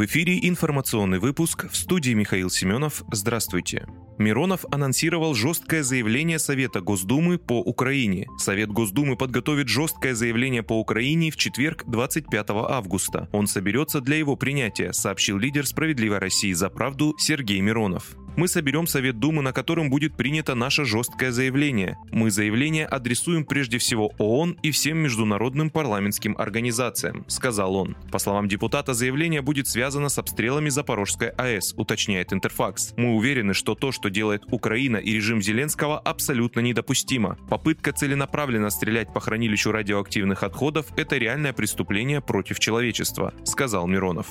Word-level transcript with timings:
В 0.00 0.06
эфире 0.06 0.38
информационный 0.48 1.18
выпуск 1.18 1.70
в 1.70 1.76
студии 1.76 2.12
Михаил 2.12 2.48
Семенов. 2.48 3.02
Здравствуйте. 3.12 3.86
Миронов 4.16 4.64
анонсировал 4.70 5.34
жесткое 5.34 5.82
заявление 5.82 6.38
Совета 6.38 6.80
Госдумы 6.80 7.36
по 7.36 7.60
Украине. 7.60 8.26
Совет 8.38 8.70
Госдумы 8.70 9.18
подготовит 9.18 9.68
жесткое 9.68 10.14
заявление 10.14 10.62
по 10.62 10.80
Украине 10.80 11.30
в 11.30 11.36
четверг 11.36 11.84
25 11.86 12.46
августа. 12.48 13.28
Он 13.32 13.46
соберется 13.46 14.00
для 14.00 14.16
его 14.16 14.36
принятия, 14.36 14.94
сообщил 14.94 15.36
лидер 15.36 15.66
«Справедливой 15.66 16.16
России 16.16 16.54
за 16.54 16.70
правду» 16.70 17.14
Сергей 17.18 17.60
Миронов. 17.60 18.16
Мы 18.40 18.48
соберем 18.48 18.86
Совет 18.86 19.18
Думы, 19.18 19.42
на 19.42 19.52
котором 19.52 19.90
будет 19.90 20.16
принято 20.16 20.54
наше 20.54 20.86
жесткое 20.86 21.30
заявление. 21.30 21.98
Мы 22.10 22.30
заявление 22.30 22.86
адресуем 22.86 23.44
прежде 23.44 23.76
всего 23.76 24.12
ООН 24.16 24.56
и 24.62 24.70
всем 24.70 24.96
международным 24.96 25.68
парламентским 25.68 26.34
организациям, 26.38 27.26
сказал 27.28 27.76
он. 27.76 27.98
По 28.10 28.18
словам 28.18 28.48
депутата, 28.48 28.94
заявление 28.94 29.42
будет 29.42 29.68
связано 29.68 30.08
с 30.08 30.16
обстрелами 30.16 30.70
Запорожской 30.70 31.28
АЭС, 31.28 31.74
уточняет 31.76 32.32
Интерфакс. 32.32 32.94
Мы 32.96 33.14
уверены, 33.14 33.52
что 33.52 33.74
то, 33.74 33.92
что 33.92 34.08
делает 34.08 34.44
Украина 34.50 34.96
и 34.96 35.12
режим 35.12 35.42
Зеленского, 35.42 35.98
абсолютно 35.98 36.60
недопустимо. 36.60 37.36
Попытка 37.50 37.92
целенаправленно 37.92 38.70
стрелять 38.70 39.12
по 39.12 39.20
хранилищу 39.20 39.70
радиоактивных 39.70 40.44
отходов– 40.44 40.86
это 40.96 41.18
реальное 41.18 41.52
преступление 41.52 42.22
против 42.22 42.58
человечества, 42.58 43.34
сказал 43.44 43.86
Миронов. 43.86 44.28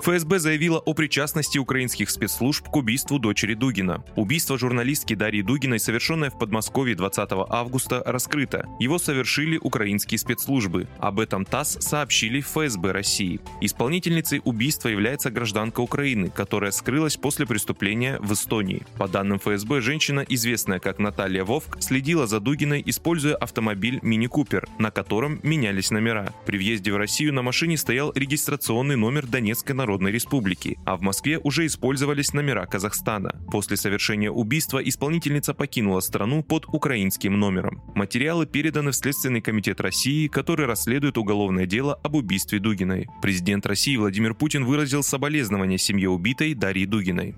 ФСБ 0.00 0.38
заявила 0.38 0.78
о 0.78 0.94
причастности 0.94 1.58
украинских 1.58 2.10
спецслужб 2.10 2.68
к 2.68 2.76
убийству 2.76 3.18
дочери 3.18 3.54
Дугина. 3.54 4.04
Убийство 4.14 4.56
журналистки 4.56 5.14
Дарьи 5.14 5.42
Дугиной, 5.42 5.80
совершенное 5.80 6.30
в 6.30 6.38
Подмосковье 6.38 6.94
20 6.94 7.28
августа, 7.48 8.02
раскрыто. 8.06 8.68
Его 8.78 8.98
совершили 8.98 9.58
украинские 9.58 10.18
спецслужбы. 10.18 10.86
Об 11.00 11.18
этом 11.18 11.44
ТАСС 11.44 11.78
сообщили 11.80 12.40
ФСБ 12.40 12.92
России. 12.92 13.40
Исполнительницей 13.60 14.40
убийства 14.44 14.88
является 14.88 15.30
гражданка 15.32 15.80
Украины, 15.80 16.30
которая 16.30 16.70
скрылась 16.70 17.16
после 17.16 17.44
преступления 17.44 18.18
в 18.20 18.32
Эстонии. 18.32 18.84
По 18.98 19.08
данным 19.08 19.40
ФСБ, 19.40 19.80
женщина, 19.80 20.24
известная 20.28 20.78
как 20.78 21.00
Наталья 21.00 21.42
Вовк, 21.42 21.76
следила 21.80 22.28
за 22.28 22.38
Дугиной, 22.38 22.82
используя 22.86 23.34
автомобиль 23.34 23.98
Мини 24.02 24.28
Купер, 24.28 24.68
на 24.78 24.92
котором 24.92 25.40
менялись 25.42 25.90
номера. 25.90 26.32
При 26.46 26.56
въезде 26.56 26.92
в 26.92 26.96
Россию 26.96 27.34
на 27.34 27.42
машине 27.42 27.76
стоял 27.76 28.12
регистрационный 28.14 28.96
номер 28.96 29.26
Донецкой 29.26 29.74
народной 29.74 29.87
Народной 29.88 30.12
Республики, 30.12 30.78
а 30.84 30.98
в 30.98 31.00
Москве 31.00 31.38
уже 31.38 31.64
использовались 31.64 32.34
номера 32.34 32.66
Казахстана. 32.66 33.40
После 33.50 33.78
совершения 33.78 34.30
убийства 34.30 34.78
исполнительница 34.78 35.54
покинула 35.54 36.00
страну 36.00 36.42
под 36.42 36.66
украинским 36.66 37.40
номером. 37.40 37.82
Материалы 37.94 38.44
переданы 38.44 38.90
в 38.90 38.96
Следственный 38.96 39.40
комитет 39.40 39.80
России, 39.80 40.28
который 40.28 40.66
расследует 40.66 41.16
уголовное 41.16 41.64
дело 41.64 41.94
об 42.02 42.16
убийстве 42.16 42.58
Дугиной. 42.58 43.08
Президент 43.22 43.64
России 43.64 43.96
Владимир 43.96 44.34
Путин 44.34 44.66
выразил 44.66 45.02
соболезнования 45.02 45.78
семье 45.78 46.10
убитой 46.10 46.52
Дарьи 46.52 46.84
Дугиной. 46.84 47.34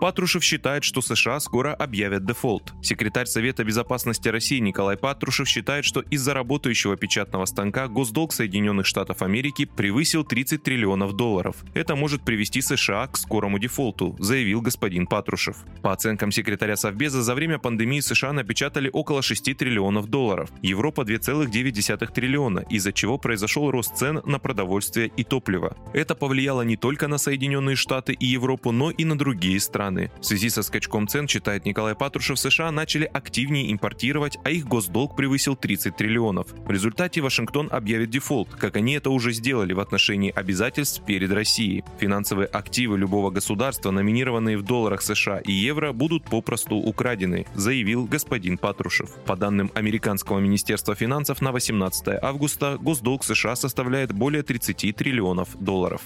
Патрушев 0.00 0.44
считает, 0.44 0.84
что 0.84 1.00
США 1.00 1.40
скоро 1.40 1.72
объявят 1.74 2.26
дефолт. 2.26 2.74
Секретарь 2.82 3.26
Совета 3.26 3.64
безопасности 3.64 4.28
России 4.28 4.58
Николай 4.58 4.98
Патрушев 4.98 5.48
считает, 5.48 5.86
что 5.86 6.00
из-за 6.02 6.34
работающего 6.34 6.96
печатного 6.96 7.46
станка 7.46 7.88
госдолг 7.88 8.34
Соединенных 8.34 8.84
Штатов 8.84 9.22
Америки 9.22 9.64
превысил 9.64 10.22
30 10.22 10.62
триллионов 10.62 11.14
долларов. 11.14 11.56
Это 11.72 11.96
может 11.96 12.22
привести 12.22 12.60
США 12.60 13.06
к 13.06 13.16
скорому 13.16 13.58
дефолту, 13.58 14.14
заявил 14.18 14.60
господин 14.60 15.06
Патрушев. 15.06 15.56
По 15.82 15.92
оценкам 15.92 16.30
секретаря 16.30 16.76
Совбеза, 16.76 17.22
за 17.22 17.34
время 17.34 17.58
пандемии 17.58 18.00
США 18.00 18.34
напечатали 18.34 18.90
около 18.92 19.22
6 19.22 19.56
триллионов 19.56 20.08
долларов, 20.08 20.50
Европа 20.60 21.02
2,9 21.02 22.12
триллиона, 22.12 22.58
из-за 22.68 22.92
чего 22.92 23.16
произошел 23.16 23.70
рост 23.70 23.96
цен 23.96 24.20
на 24.26 24.38
продовольствие 24.38 25.10
и 25.16 25.24
топливо. 25.24 25.74
Это 25.94 26.14
повлияло 26.14 26.62
не 26.62 26.76
только 26.76 27.08
на 27.08 27.16
Соединенные 27.16 27.76
Штаты 27.76 28.12
и 28.12 28.26
Европу, 28.26 28.72
но 28.72 28.90
и 28.90 29.04
на 29.04 29.16
другие 29.16 29.58
страны 29.58 29.85
страны. 29.86 30.10
В 30.20 30.24
связи 30.24 30.50
со 30.50 30.62
скачком 30.62 31.08
цен, 31.08 31.28
считает 31.28 31.64
Николай 31.64 31.94
Патрушев, 31.94 32.38
США 32.38 32.70
начали 32.70 33.04
активнее 33.12 33.72
импортировать, 33.72 34.38
а 34.44 34.50
их 34.50 34.66
госдолг 34.66 35.16
превысил 35.16 35.56
30 35.56 35.96
триллионов. 35.96 36.48
В 36.66 36.70
результате 36.70 37.20
Вашингтон 37.20 37.68
объявит 37.70 38.10
дефолт, 38.10 38.48
как 38.58 38.76
они 38.76 38.94
это 38.94 39.10
уже 39.10 39.32
сделали 39.32 39.72
в 39.72 39.80
отношении 39.80 40.32
обязательств 40.34 41.02
перед 41.06 41.30
Россией. 41.32 41.84
Финансовые 41.98 42.46
активы 42.46 42.98
любого 42.98 43.30
государства, 43.30 43.90
номинированные 43.90 44.58
в 44.58 44.62
долларах 44.62 45.02
США 45.02 45.38
и 45.38 45.52
евро, 45.52 45.92
будут 45.92 46.24
попросту 46.24 46.76
украдены, 46.76 47.46
заявил 47.54 48.06
господин 48.06 48.58
Патрушев. 48.58 49.10
По 49.26 49.36
данным 49.36 49.70
Американского 49.74 50.40
министерства 50.40 50.94
финансов 50.94 51.40
на 51.40 51.52
18 51.52 52.08
августа 52.22 52.78
госдолг 52.80 53.24
США 53.24 53.56
составляет 53.56 54.12
более 54.12 54.42
30 54.42 54.96
триллионов 54.96 55.48
долларов. 55.60 56.02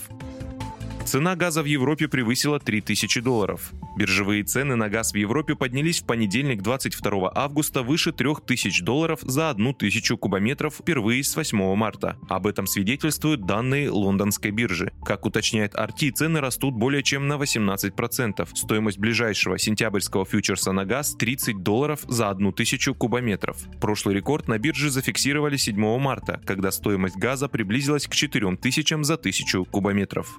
Цена 1.11 1.35
газа 1.35 1.65
в 1.65 1.65
Европе 1.65 2.07
превысила 2.07 2.61
3000 2.61 3.21
долларов. 3.21 3.73
Биржевые 3.97 4.45
цены 4.45 4.77
на 4.77 4.89
газ 4.89 5.11
в 5.11 5.17
Европе 5.17 5.57
поднялись 5.57 6.03
в 6.03 6.07
понедельник 6.07 6.63
22 6.63 7.33
августа 7.35 7.83
выше 7.83 8.13
3000 8.13 8.85
долларов 8.85 9.19
за 9.23 9.51
1000 9.51 10.17
кубометров 10.17 10.77
впервые 10.77 11.25
с 11.25 11.35
8 11.35 11.75
марта. 11.75 12.17
Об 12.29 12.47
этом 12.47 12.69
свидетельствуют 12.69 13.45
данные 13.45 13.91
лондонской 13.91 14.53
биржи. 14.53 14.93
Как 15.05 15.27
уточняет 15.27 15.75
RT, 15.75 16.13
цены 16.13 16.41
растут 16.41 16.77
более 16.77 17.03
чем 17.03 17.27
на 17.27 17.33
18%. 17.33 18.49
Стоимость 18.55 18.99
ближайшего 18.99 19.59
сентябрьского 19.59 20.25
фьючерса 20.25 20.71
на 20.71 20.85
газ 20.85 21.17
30 21.17 21.65
долларов 21.65 22.03
за 22.07 22.29
1000 22.29 22.95
кубометров. 22.95 23.57
Прошлый 23.81 24.15
рекорд 24.15 24.47
на 24.47 24.61
бирже 24.61 24.91
зафиксировали 24.91 25.57
7 25.57 25.75
марта, 25.99 26.41
когда 26.47 26.71
стоимость 26.71 27.17
газа 27.17 27.49
приблизилась 27.49 28.07
к 28.07 28.15
4000 28.15 29.03
за 29.03 29.15
1000 29.15 29.65
кубометров. 29.65 30.39